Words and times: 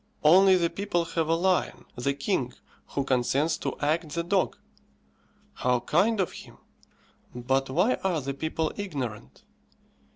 Only 0.23 0.55
the 0.55 0.71
people 0.71 1.05
have 1.05 1.27
a 1.27 1.35
lion, 1.35 1.85
the 1.95 2.15
king, 2.15 2.55
who 2.87 3.03
consents 3.03 3.55
to 3.59 3.77
act 3.81 4.09
the 4.15 4.23
dog. 4.23 4.57
How 5.53 5.81
kind 5.81 6.19
of 6.19 6.31
him! 6.31 6.57
But 7.35 7.69
why 7.69 7.99
are 8.03 8.19
the 8.19 8.33
people 8.33 8.71
ignorant? 8.77 9.43